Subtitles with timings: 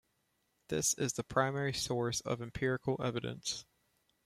[0.69, 3.65] This is the primary source of empirical evidence.